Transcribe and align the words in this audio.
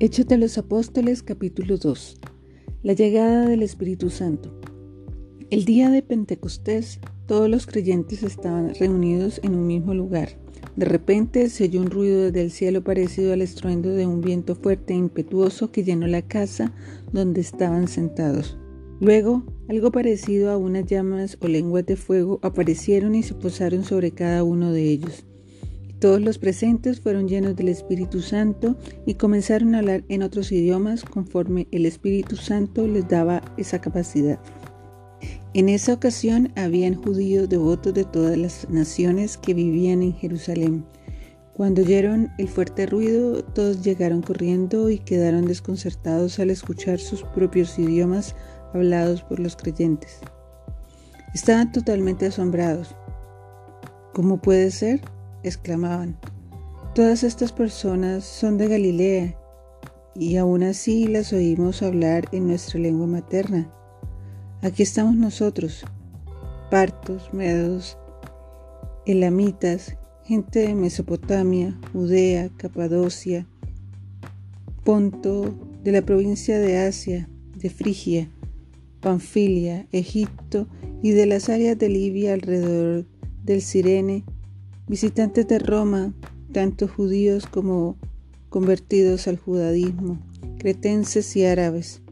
Hechos 0.00 0.26
de 0.26 0.38
los 0.38 0.58
Apóstoles 0.58 1.22
capítulo 1.22 1.76
2 1.76 2.20
La 2.82 2.94
llegada 2.94 3.46
del 3.46 3.62
Espíritu 3.62 4.10
Santo 4.10 4.52
El 5.50 5.64
día 5.64 5.88
de 5.88 6.02
Pentecostés 6.02 6.98
todos 7.28 7.48
los 7.48 7.66
creyentes 7.66 8.24
estaban 8.24 8.74
reunidos 8.74 9.40
en 9.44 9.54
un 9.54 9.68
mismo 9.68 9.94
lugar. 9.94 10.30
De 10.74 10.84
repente 10.84 11.48
se 11.48 11.64
oyó 11.64 11.80
un 11.80 11.92
ruido 11.92 12.22
desde 12.22 12.42
el 12.42 12.50
cielo 12.50 12.82
parecido 12.82 13.32
al 13.32 13.40
estruendo 13.40 13.90
de 13.90 14.04
un 14.04 14.20
viento 14.20 14.56
fuerte 14.56 14.94
e 14.94 14.96
impetuoso 14.96 15.70
que 15.70 15.84
llenó 15.84 16.08
la 16.08 16.22
casa 16.22 16.74
donde 17.12 17.40
estaban 17.40 17.86
sentados. 17.86 18.58
Luego, 19.00 19.44
algo 19.68 19.92
parecido 19.92 20.50
a 20.50 20.56
unas 20.56 20.86
llamas 20.86 21.38
o 21.40 21.46
lenguas 21.46 21.86
de 21.86 21.94
fuego 21.94 22.40
aparecieron 22.42 23.14
y 23.14 23.22
se 23.22 23.34
posaron 23.34 23.84
sobre 23.84 24.10
cada 24.10 24.42
uno 24.42 24.72
de 24.72 24.90
ellos. 24.90 25.24
Todos 26.04 26.20
los 26.20 26.36
presentes 26.36 27.00
fueron 27.00 27.28
llenos 27.28 27.56
del 27.56 27.70
Espíritu 27.70 28.20
Santo 28.20 28.76
y 29.06 29.14
comenzaron 29.14 29.74
a 29.74 29.78
hablar 29.78 30.04
en 30.10 30.22
otros 30.22 30.52
idiomas 30.52 31.02
conforme 31.02 31.66
el 31.70 31.86
Espíritu 31.86 32.36
Santo 32.36 32.86
les 32.86 33.08
daba 33.08 33.40
esa 33.56 33.80
capacidad. 33.80 34.38
En 35.54 35.70
esa 35.70 35.94
ocasión 35.94 36.52
habían 36.56 36.94
judíos 36.94 37.48
devotos 37.48 37.94
de 37.94 38.04
todas 38.04 38.36
las 38.36 38.68
naciones 38.68 39.38
que 39.38 39.54
vivían 39.54 40.02
en 40.02 40.12
Jerusalén. 40.12 40.84
Cuando 41.54 41.80
oyeron 41.80 42.28
el 42.36 42.48
fuerte 42.48 42.84
ruido, 42.84 43.42
todos 43.42 43.82
llegaron 43.82 44.20
corriendo 44.20 44.90
y 44.90 44.98
quedaron 44.98 45.46
desconcertados 45.46 46.38
al 46.38 46.50
escuchar 46.50 46.98
sus 46.98 47.22
propios 47.22 47.78
idiomas 47.78 48.36
hablados 48.74 49.22
por 49.22 49.40
los 49.40 49.56
creyentes. 49.56 50.20
Estaban 51.32 51.72
totalmente 51.72 52.26
asombrados. 52.26 52.94
¿Cómo 54.12 54.36
puede 54.36 54.70
ser? 54.70 55.00
Exclamaban. 55.44 56.18
Todas 56.94 57.22
estas 57.22 57.52
personas 57.52 58.24
son 58.24 58.58
de 58.58 58.68
Galilea 58.68 59.38
y 60.16 60.36
aún 60.36 60.62
así 60.62 61.06
las 61.06 61.32
oímos 61.32 61.82
hablar 61.82 62.24
en 62.32 62.48
nuestra 62.48 62.80
lengua 62.80 63.06
materna. 63.06 63.70
Aquí 64.62 64.82
estamos 64.82 65.16
nosotros, 65.16 65.84
partos, 66.70 67.32
medos, 67.32 67.98
elamitas, 69.06 69.96
gente 70.24 70.60
de 70.60 70.74
Mesopotamia, 70.74 71.78
Judea, 71.92 72.48
Capadocia, 72.56 73.46
Ponto, 74.84 75.54
de 75.82 75.92
la 75.92 76.02
provincia 76.02 76.58
de 76.58 76.78
Asia, 76.78 77.28
de 77.56 77.70
Frigia, 77.70 78.30
Panfilia, 79.00 79.86
Egipto 79.92 80.66
y 81.02 81.10
de 81.10 81.26
las 81.26 81.48
áreas 81.48 81.78
de 81.78 81.88
Libia 81.88 82.32
alrededor 82.32 83.06
del 83.44 83.60
Sirene 83.60 84.24
visitantes 84.86 85.48
de 85.48 85.58
Roma, 85.58 86.14
tanto 86.52 86.88
judíos 86.88 87.46
como 87.46 87.96
convertidos 88.48 89.26
al 89.26 89.38
judaísmo, 89.38 90.18
cretenses 90.58 91.34
y 91.36 91.44
árabes. 91.44 92.02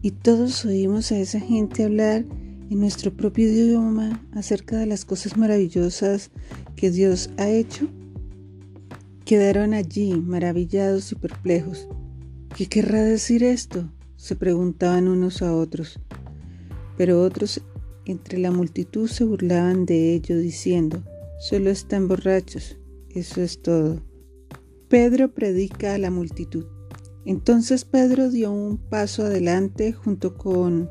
Y 0.00 0.10
todos 0.10 0.64
oímos 0.64 1.12
a 1.12 1.18
esa 1.18 1.38
gente 1.38 1.84
hablar 1.84 2.24
en 2.70 2.80
nuestro 2.80 3.12
propio 3.12 3.48
idioma 3.48 4.24
acerca 4.32 4.76
de 4.78 4.86
las 4.86 5.04
cosas 5.04 5.36
maravillosas 5.36 6.30
que 6.74 6.90
Dios 6.90 7.30
ha 7.36 7.48
hecho. 7.48 7.86
Quedaron 9.24 9.74
allí 9.74 10.14
maravillados 10.14 11.12
y 11.12 11.14
perplejos. 11.14 11.86
¿Qué 12.56 12.66
querrá 12.66 13.02
decir 13.02 13.44
esto? 13.44 13.88
se 14.16 14.36
preguntaban 14.36 15.08
unos 15.08 15.42
a 15.42 15.52
otros. 15.52 15.98
Pero 16.96 17.22
otros 17.22 17.60
entre 18.04 18.38
la 18.38 18.52
multitud 18.52 19.08
se 19.08 19.24
burlaban 19.24 19.84
de 19.84 20.14
ello 20.14 20.38
diciendo, 20.38 21.02
Solo 21.42 21.70
están 21.70 22.06
borrachos. 22.06 22.78
Eso 23.08 23.42
es 23.42 23.60
todo. 23.60 24.00
Pedro 24.88 25.34
predica 25.34 25.94
a 25.94 25.98
la 25.98 26.08
multitud. 26.08 26.66
Entonces 27.24 27.84
Pedro 27.84 28.30
dio 28.30 28.52
un 28.52 28.78
paso 28.78 29.24
adelante 29.24 29.92
junto 29.92 30.36
con 30.38 30.88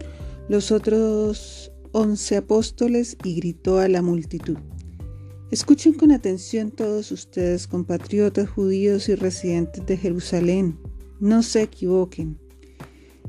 los 0.49 0.73
otros 0.73 1.71
once 1.93 2.35
apóstoles 2.35 3.15
y 3.23 3.35
gritó 3.35 3.79
a 3.79 3.87
la 3.87 4.01
multitud. 4.01 4.57
Escuchen 5.51 5.93
con 5.93 6.11
atención 6.11 6.69
todos 6.69 7.13
ustedes, 7.13 7.65
compatriotas 7.65 8.49
judíos 8.49 9.07
y 9.07 9.15
residentes 9.15 9.85
de 9.85 9.95
Jerusalén. 9.95 10.77
No 11.21 11.43
se 11.43 11.61
equivoquen. 11.61 12.37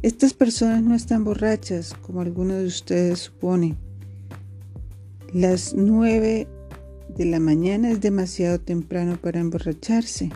Estas 0.02 0.34
personas 0.34 0.82
no 0.82 0.96
están 0.96 1.22
borrachas, 1.22 1.94
como 2.02 2.20
algunos 2.20 2.58
de 2.58 2.66
ustedes 2.66 3.20
suponen. 3.20 3.78
Las 5.32 5.72
nueve 5.72 6.48
de 7.16 7.24
la 7.26 7.40
mañana 7.40 7.90
es 7.90 8.00
demasiado 8.00 8.60
temprano 8.60 9.18
para 9.20 9.40
emborracharse. 9.40 10.30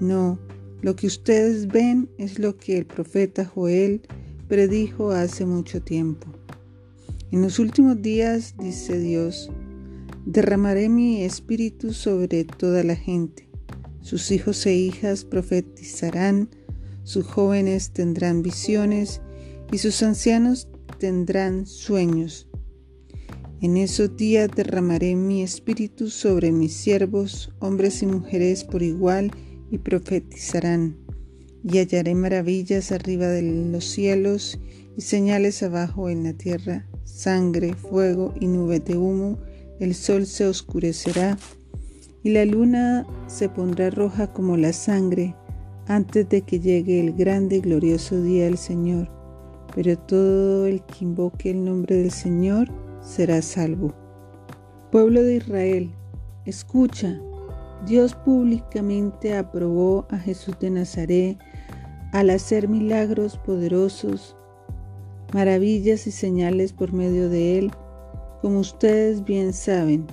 No, 0.00 0.38
lo 0.82 0.96
que 0.96 1.06
ustedes 1.06 1.68
ven 1.68 2.08
es 2.18 2.38
lo 2.38 2.56
que 2.56 2.78
el 2.78 2.86
profeta 2.86 3.44
Joel 3.44 4.02
predijo 4.48 5.10
hace 5.10 5.46
mucho 5.46 5.82
tiempo. 5.82 6.26
En 7.30 7.42
los 7.42 7.58
últimos 7.58 8.02
días, 8.02 8.54
dice 8.58 8.98
Dios, 8.98 9.50
derramaré 10.26 10.88
mi 10.88 11.22
espíritu 11.22 11.92
sobre 11.92 12.44
toda 12.44 12.82
la 12.82 12.96
gente. 12.96 13.48
Sus 14.00 14.30
hijos 14.32 14.66
e 14.66 14.74
hijas 14.74 15.24
profetizarán, 15.24 16.48
sus 17.04 17.26
jóvenes 17.26 17.92
tendrán 17.92 18.42
visiones 18.42 19.20
y 19.70 19.78
sus 19.78 20.02
ancianos 20.02 20.68
tendrán 20.98 21.66
sueños. 21.66 22.49
En 23.62 23.76
esos 23.76 24.16
días 24.16 24.48
derramaré 24.56 25.14
mi 25.16 25.42
espíritu 25.42 26.08
sobre 26.08 26.50
mis 26.50 26.72
siervos, 26.72 27.52
hombres 27.58 28.02
y 28.02 28.06
mujeres 28.06 28.64
por 28.64 28.82
igual, 28.82 29.30
y 29.70 29.76
profetizarán. 29.76 30.96
Y 31.62 31.76
hallaré 31.76 32.14
maravillas 32.14 32.90
arriba 32.90 33.26
de 33.26 33.42
los 33.42 33.84
cielos 33.84 34.58
y 34.96 35.02
señales 35.02 35.62
abajo 35.62 36.08
en 36.08 36.24
la 36.24 36.32
tierra, 36.32 36.86
sangre, 37.04 37.74
fuego 37.74 38.32
y 38.40 38.46
nube 38.46 38.80
de 38.80 38.96
humo. 38.96 39.38
El 39.78 39.94
sol 39.94 40.24
se 40.24 40.46
oscurecerá 40.46 41.36
y 42.22 42.30
la 42.30 42.46
luna 42.46 43.06
se 43.26 43.50
pondrá 43.50 43.90
roja 43.90 44.32
como 44.32 44.56
la 44.56 44.72
sangre 44.72 45.34
antes 45.86 46.26
de 46.30 46.40
que 46.40 46.60
llegue 46.60 46.98
el 46.98 47.12
grande 47.12 47.56
y 47.56 47.60
glorioso 47.60 48.22
día 48.22 48.44
del 48.44 48.56
Señor. 48.56 49.10
Pero 49.74 49.98
todo 49.98 50.66
el 50.66 50.82
que 50.86 51.04
invoque 51.04 51.50
el 51.50 51.62
nombre 51.62 51.96
del 51.96 52.10
Señor 52.10 52.70
será 53.00 53.42
salvo. 53.42 53.94
Pueblo 54.90 55.22
de 55.22 55.36
Israel, 55.36 55.94
escucha, 56.44 57.20
Dios 57.86 58.14
públicamente 58.14 59.36
aprobó 59.36 60.06
a 60.10 60.18
Jesús 60.18 60.58
de 60.58 60.70
Nazaret 60.70 61.38
al 62.12 62.30
hacer 62.30 62.68
milagros 62.68 63.38
poderosos, 63.38 64.36
maravillas 65.32 66.06
y 66.06 66.10
señales 66.10 66.72
por 66.72 66.92
medio 66.92 67.28
de 67.28 67.58
él, 67.58 67.70
como 68.42 68.58
ustedes 68.60 69.24
bien 69.24 69.52
saben, 69.52 70.06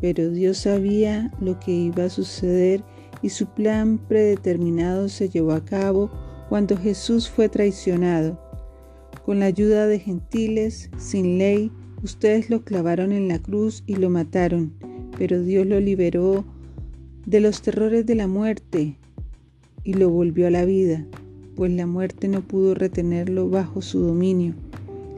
pero 0.00 0.30
Dios 0.30 0.58
sabía 0.58 1.30
lo 1.40 1.58
que 1.60 1.70
iba 1.70 2.04
a 2.04 2.10
suceder 2.10 2.82
y 3.22 3.30
su 3.30 3.46
plan 3.46 3.98
predeterminado 3.98 5.08
se 5.08 5.28
llevó 5.28 5.52
a 5.52 5.64
cabo 5.64 6.10
cuando 6.48 6.76
Jesús 6.76 7.30
fue 7.30 7.48
traicionado. 7.48 8.38
Con 9.24 9.40
la 9.40 9.46
ayuda 9.46 9.86
de 9.86 9.98
gentiles, 9.98 10.90
sin 10.98 11.38
ley, 11.38 11.72
Ustedes 12.04 12.50
lo 12.50 12.64
clavaron 12.64 13.12
en 13.12 13.28
la 13.28 13.38
cruz 13.38 13.82
y 13.86 13.96
lo 13.96 14.10
mataron, 14.10 14.74
pero 15.16 15.42
Dios 15.42 15.66
lo 15.66 15.80
liberó 15.80 16.44
de 17.24 17.40
los 17.40 17.62
terrores 17.62 18.04
de 18.04 18.14
la 18.14 18.26
muerte 18.26 18.98
y 19.84 19.94
lo 19.94 20.10
volvió 20.10 20.46
a 20.46 20.50
la 20.50 20.66
vida, 20.66 21.06
pues 21.56 21.72
la 21.72 21.86
muerte 21.86 22.28
no 22.28 22.42
pudo 22.42 22.74
retenerlo 22.74 23.48
bajo 23.48 23.80
su 23.80 24.00
dominio. 24.00 24.52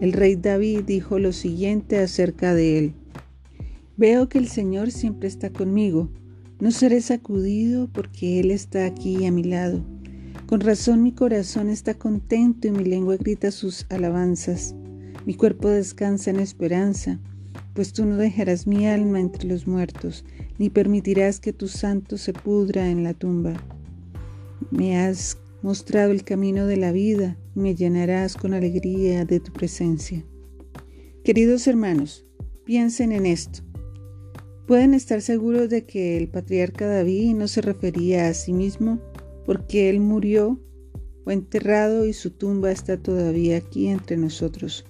El 0.01 0.13
rey 0.13 0.37
David 0.37 0.83
dijo 0.87 1.19
lo 1.19 1.33
siguiente 1.33 1.99
acerca 1.99 2.55
de 2.55 2.79
él. 2.79 2.93
Veo 3.97 4.29
que 4.29 4.39
el 4.39 4.47
Señor 4.47 4.93
siempre 4.93 5.27
está 5.27 5.51
conmigo. 5.51 6.09
No 6.61 6.71
seré 6.71 7.01
sacudido 7.01 7.89
porque 7.93 8.39
Él 8.39 8.53
está 8.53 8.87
aquí 8.87 9.27
a 9.27 9.33
mi 9.33 9.43
lado. 9.43 9.81
Con 10.47 10.61
razón 10.61 11.03
mi 11.03 11.11
corazón 11.11 11.69
está 11.69 11.95
contento 11.95 12.69
y 12.69 12.71
mi 12.71 12.85
lengua 12.85 13.17
grita 13.17 13.51
sus 13.51 13.87
alabanzas. 13.89 14.77
Mi 15.27 15.35
cuerpo 15.35 15.69
descansa 15.69 16.31
en 16.31 16.39
esperanza, 16.39 17.19
pues 17.75 17.93
tú 17.93 18.07
no 18.07 18.17
dejarás 18.17 18.69
mi 18.69 18.87
alma 18.87 19.19
entre 19.19 19.49
los 19.49 19.67
muertos, 19.67 20.25
ni 20.57 20.71
permitirás 20.71 21.41
que 21.41 21.53
tu 21.53 21.67
santo 21.67 22.17
se 22.17 22.33
pudra 22.33 22.89
en 22.89 23.03
la 23.03 23.13
tumba. 23.13 23.55
Me 24.71 24.97
has 25.01 25.37
mostrado 25.63 26.13
el 26.13 26.23
camino 26.23 26.69
de 26.69 26.77
la 26.77 26.93
vida 26.93 27.37
y 27.57 27.59
me 27.59 27.75
llenarás 27.75 28.37
con 28.37 28.55
alegría 28.55 29.25
de 29.25 29.41
tu 29.41 29.53
presencia. 29.53 30.25
Queridos 31.25 31.67
hermanos, 31.67 32.25
piensen 32.65 33.11
en 33.11 33.27
esto. 33.27 33.65
Pueden 34.69 34.95
estar 34.95 35.23
seguros 35.23 35.69
de 35.71 35.87
que 35.87 36.17
el 36.19 36.29
patriarca 36.29 36.87
David 36.87 37.35
no 37.35 37.49
se 37.49 37.63
refería 37.63 38.29
a 38.29 38.35
sí 38.35 38.53
mismo 38.53 39.01
porque 39.45 39.91
él 39.91 39.99
murió 39.99 40.61
o 41.25 41.33
enterrado 41.33 42.07
y 42.07 42.13
su 42.13 42.31
tumba 42.31 42.71
está 42.71 42.97
todavía 42.97 43.57
aquí 43.57 43.89
entre 43.89 44.17
nosotros. 44.17 44.85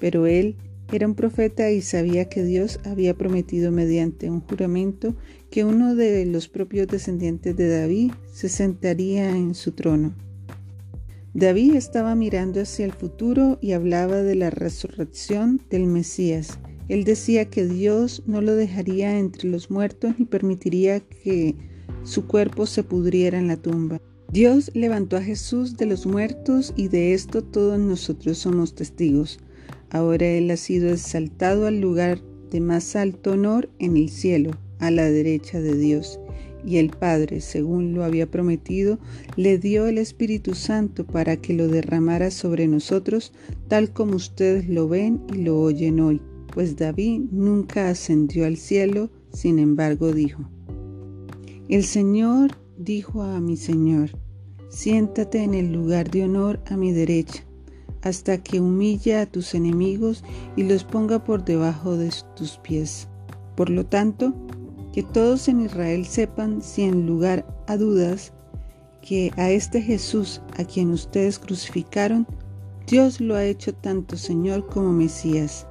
Pero 0.00 0.26
él 0.26 0.56
era 0.92 1.06
un 1.06 1.14
profeta 1.14 1.70
y 1.70 1.82
sabía 1.82 2.28
que 2.28 2.42
Dios 2.42 2.80
había 2.84 3.14
prometido 3.14 3.70
mediante 3.70 4.28
un 4.28 4.40
juramento 4.40 5.14
que 5.50 5.64
uno 5.64 5.94
de 5.94 6.26
los 6.26 6.48
propios 6.48 6.88
descendientes 6.88 7.56
de 7.56 7.68
David 7.68 8.12
se 8.32 8.48
sentaría 8.48 9.30
en 9.30 9.54
su 9.54 9.72
trono. 9.72 10.14
David 11.32 11.76
estaba 11.76 12.16
mirando 12.16 12.60
hacia 12.60 12.84
el 12.84 12.92
futuro 12.92 13.58
y 13.60 13.72
hablaba 13.72 14.22
de 14.22 14.34
la 14.34 14.50
resurrección 14.50 15.60
del 15.70 15.86
Mesías. 15.86 16.58
Él 16.88 17.04
decía 17.04 17.44
que 17.44 17.68
Dios 17.68 18.24
no 18.26 18.40
lo 18.40 18.56
dejaría 18.56 19.16
entre 19.16 19.48
los 19.48 19.70
muertos 19.70 20.14
ni 20.18 20.24
permitiría 20.24 20.98
que 20.98 21.54
su 22.02 22.26
cuerpo 22.26 22.66
se 22.66 22.82
pudriera 22.82 23.38
en 23.38 23.46
la 23.46 23.56
tumba. 23.56 24.00
Dios 24.32 24.72
levantó 24.74 25.16
a 25.16 25.22
Jesús 25.22 25.76
de 25.76 25.86
los 25.86 26.04
muertos 26.04 26.72
y 26.76 26.88
de 26.88 27.14
esto 27.14 27.42
todos 27.42 27.78
nosotros 27.78 28.38
somos 28.38 28.74
testigos. 28.74 29.38
Ahora 29.90 30.26
Él 30.26 30.50
ha 30.50 30.56
sido 30.56 30.90
exaltado 30.90 31.66
al 31.66 31.80
lugar 31.80 32.20
de 32.50 32.60
más 32.60 32.96
alto 32.96 33.32
honor 33.32 33.68
en 33.78 33.96
el 33.96 34.08
cielo, 34.08 34.52
a 34.78 34.90
la 34.90 35.04
derecha 35.10 35.60
de 35.60 35.76
Dios 35.76 36.18
y 36.64 36.76
el 36.76 36.90
Padre, 36.90 37.40
según 37.40 37.94
lo 37.94 38.04
había 38.04 38.30
prometido, 38.30 38.98
le 39.36 39.58
dio 39.58 39.86
el 39.86 39.98
Espíritu 39.98 40.54
Santo 40.54 41.06
para 41.06 41.36
que 41.36 41.54
lo 41.54 41.68
derramara 41.68 42.30
sobre 42.30 42.66
nosotros, 42.68 43.32
tal 43.68 43.92
como 43.92 44.16
ustedes 44.16 44.68
lo 44.68 44.88
ven 44.88 45.22
y 45.32 45.42
lo 45.42 45.60
oyen 45.60 46.00
hoy. 46.00 46.20
Pues 46.52 46.76
David 46.76 47.22
nunca 47.30 47.88
ascendió 47.88 48.46
al 48.46 48.56
cielo, 48.56 49.10
sin 49.32 49.58
embargo 49.58 50.12
dijo, 50.12 50.48
El 51.68 51.84
Señor 51.84 52.52
dijo 52.76 53.22
a 53.22 53.40
mi 53.40 53.56
Señor, 53.56 54.10
siéntate 54.68 55.42
en 55.42 55.54
el 55.54 55.72
lugar 55.72 56.10
de 56.10 56.24
honor 56.24 56.60
a 56.66 56.76
mi 56.76 56.92
derecha, 56.92 57.44
hasta 58.02 58.38
que 58.38 58.60
humille 58.60 59.16
a 59.16 59.26
tus 59.26 59.54
enemigos 59.54 60.24
y 60.56 60.64
los 60.64 60.84
ponga 60.84 61.22
por 61.24 61.44
debajo 61.44 61.96
de 61.96 62.12
tus 62.36 62.58
pies. 62.58 63.08
Por 63.56 63.70
lo 63.70 63.84
tanto, 63.84 64.34
que 64.92 65.02
todos 65.02 65.48
en 65.48 65.60
Israel 65.60 66.06
sepan 66.06 66.62
sin 66.62 67.06
lugar 67.06 67.46
a 67.66 67.76
dudas 67.76 68.32
que 69.02 69.32
a 69.36 69.50
este 69.50 69.80
Jesús 69.80 70.40
a 70.58 70.64
quien 70.64 70.90
ustedes 70.90 71.38
crucificaron, 71.38 72.26
Dios 72.86 73.20
lo 73.20 73.36
ha 73.36 73.44
hecho 73.44 73.74
tanto 73.74 74.16
Señor 74.16 74.66
como 74.66 74.92
Mesías. 74.92 75.66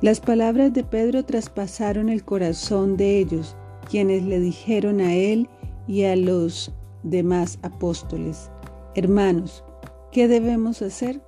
Las 0.00 0.20
palabras 0.20 0.72
de 0.72 0.82
Pedro 0.82 1.24
traspasaron 1.24 2.08
el 2.08 2.24
corazón 2.24 2.96
de 2.96 3.18
ellos, 3.18 3.56
quienes 3.88 4.24
le 4.24 4.40
dijeron 4.40 5.00
a 5.00 5.14
él 5.14 5.48
y 5.86 6.04
a 6.04 6.16
los 6.16 6.72
demás 7.02 7.58
apóstoles, 7.62 8.50
Hermanos, 8.94 9.64
¿qué 10.10 10.28
debemos 10.28 10.82
hacer? 10.82 11.20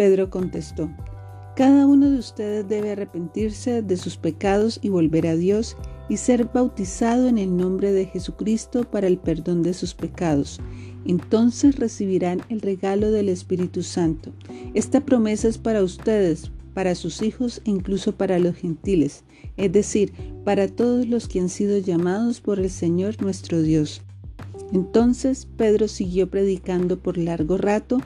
Pedro 0.00 0.30
contestó, 0.30 0.90
Cada 1.56 1.86
uno 1.86 2.08
de 2.08 2.16
ustedes 2.16 2.66
debe 2.66 2.92
arrepentirse 2.92 3.82
de 3.82 3.98
sus 3.98 4.16
pecados 4.16 4.80
y 4.80 4.88
volver 4.88 5.26
a 5.26 5.36
Dios 5.36 5.76
y 6.08 6.16
ser 6.16 6.46
bautizado 6.46 7.28
en 7.28 7.36
el 7.36 7.54
nombre 7.54 7.92
de 7.92 8.06
Jesucristo 8.06 8.84
para 8.84 9.08
el 9.08 9.18
perdón 9.18 9.62
de 9.62 9.74
sus 9.74 9.92
pecados. 9.92 10.58
Entonces 11.04 11.76
recibirán 11.76 12.40
el 12.48 12.62
regalo 12.62 13.10
del 13.10 13.28
Espíritu 13.28 13.82
Santo. 13.82 14.32
Esta 14.72 15.04
promesa 15.04 15.48
es 15.48 15.58
para 15.58 15.82
ustedes, 15.82 16.50
para 16.72 16.94
sus 16.94 17.20
hijos 17.20 17.60
e 17.66 17.70
incluso 17.70 18.12
para 18.12 18.38
los 18.38 18.56
gentiles, 18.56 19.24
es 19.58 19.70
decir, 19.70 20.14
para 20.46 20.66
todos 20.66 21.08
los 21.08 21.28
que 21.28 21.40
han 21.40 21.50
sido 21.50 21.76
llamados 21.76 22.40
por 22.40 22.58
el 22.58 22.70
Señor 22.70 23.20
nuestro 23.20 23.60
Dios. 23.60 24.00
Entonces 24.72 25.46
Pedro 25.58 25.88
siguió 25.88 26.30
predicando 26.30 26.98
por 26.98 27.18
largo 27.18 27.58
rato 27.58 28.00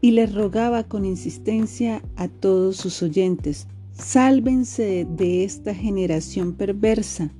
y 0.00 0.12
le 0.12 0.26
rogaba 0.26 0.84
con 0.84 1.04
insistencia 1.04 2.02
a 2.16 2.28
todos 2.28 2.76
sus 2.76 3.02
oyentes, 3.02 3.66
Sálvense 3.92 5.06
de 5.08 5.44
esta 5.44 5.74
generación 5.74 6.54
perversa. 6.54 7.30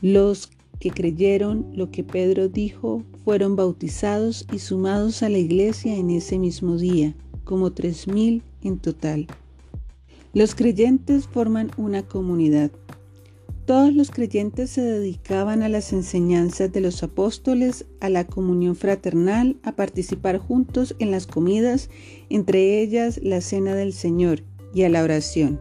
Los 0.00 0.50
que 0.80 0.90
creyeron 0.90 1.70
lo 1.74 1.90
que 1.92 2.02
Pedro 2.02 2.48
dijo 2.48 3.04
fueron 3.24 3.54
bautizados 3.54 4.46
y 4.52 4.58
sumados 4.58 5.22
a 5.22 5.28
la 5.28 5.38
iglesia 5.38 5.94
en 5.94 6.10
ese 6.10 6.38
mismo 6.38 6.76
día, 6.76 7.14
como 7.44 7.72
tres 7.72 8.08
mil 8.08 8.42
en 8.62 8.78
total. 8.78 9.28
Los 10.32 10.54
creyentes 10.54 11.26
forman 11.28 11.70
una 11.76 12.02
comunidad. 12.02 12.72
Todos 13.70 13.94
los 13.94 14.10
creyentes 14.10 14.70
se 14.70 14.82
dedicaban 14.82 15.62
a 15.62 15.68
las 15.68 15.92
enseñanzas 15.92 16.72
de 16.72 16.80
los 16.80 17.04
apóstoles, 17.04 17.86
a 18.00 18.08
la 18.08 18.26
comunión 18.26 18.74
fraternal, 18.74 19.60
a 19.62 19.76
participar 19.76 20.38
juntos 20.38 20.96
en 20.98 21.12
las 21.12 21.28
comidas, 21.28 21.88
entre 22.30 22.82
ellas 22.82 23.20
la 23.22 23.40
cena 23.40 23.76
del 23.76 23.92
Señor, 23.92 24.42
y 24.74 24.82
a 24.82 24.88
la 24.88 25.04
oración. 25.04 25.60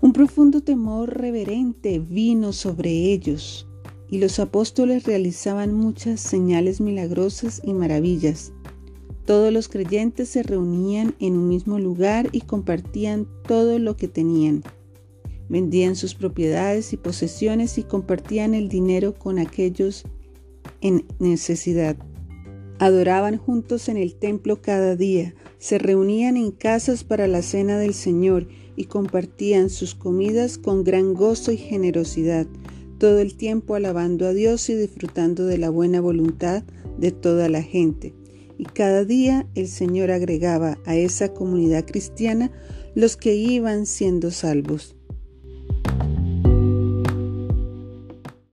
Un 0.00 0.12
profundo 0.12 0.60
temor 0.60 1.16
reverente 1.16 2.00
vino 2.00 2.52
sobre 2.52 3.12
ellos 3.12 3.68
y 4.10 4.18
los 4.18 4.40
apóstoles 4.40 5.04
realizaban 5.04 5.72
muchas 5.72 6.18
señales 6.18 6.80
milagrosas 6.80 7.62
y 7.62 7.74
maravillas. 7.74 8.52
Todos 9.24 9.52
los 9.52 9.68
creyentes 9.68 10.30
se 10.30 10.42
reunían 10.42 11.14
en 11.20 11.34
un 11.34 11.46
mismo 11.46 11.78
lugar 11.78 12.28
y 12.32 12.40
compartían 12.40 13.28
todo 13.46 13.78
lo 13.78 13.96
que 13.96 14.08
tenían. 14.08 14.64
Vendían 15.48 15.96
sus 15.96 16.14
propiedades 16.14 16.92
y 16.92 16.96
posesiones 16.96 17.78
y 17.78 17.84
compartían 17.84 18.54
el 18.54 18.68
dinero 18.68 19.14
con 19.14 19.38
aquellos 19.38 20.04
en 20.80 21.04
necesidad. 21.18 21.96
Adoraban 22.78 23.38
juntos 23.38 23.88
en 23.88 23.96
el 23.96 24.16
templo 24.16 24.60
cada 24.60 24.96
día, 24.96 25.34
se 25.58 25.78
reunían 25.78 26.36
en 26.36 26.50
casas 26.50 27.04
para 27.04 27.26
la 27.26 27.40
cena 27.40 27.78
del 27.78 27.94
Señor 27.94 28.48
y 28.76 28.84
compartían 28.84 29.70
sus 29.70 29.94
comidas 29.94 30.58
con 30.58 30.84
gran 30.84 31.14
gozo 31.14 31.52
y 31.52 31.56
generosidad, 31.56 32.46
todo 32.98 33.20
el 33.20 33.36
tiempo 33.36 33.74
alabando 33.74 34.26
a 34.26 34.34
Dios 34.34 34.68
y 34.68 34.74
disfrutando 34.74 35.46
de 35.46 35.56
la 35.56 35.70
buena 35.70 36.02
voluntad 36.02 36.64
de 36.98 37.12
toda 37.12 37.48
la 37.48 37.62
gente. 37.62 38.14
Y 38.58 38.64
cada 38.64 39.04
día 39.04 39.46
el 39.54 39.68
Señor 39.68 40.10
agregaba 40.10 40.78
a 40.84 40.96
esa 40.96 41.32
comunidad 41.32 41.86
cristiana 41.86 42.50
los 42.94 43.16
que 43.16 43.34
iban 43.34 43.86
siendo 43.86 44.30
salvos. 44.30 44.95